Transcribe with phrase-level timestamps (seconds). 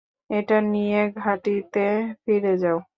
[0.29, 1.85] এটা নিয়ে ঘাঁটিতে
[2.23, 2.77] ফিরে যাও।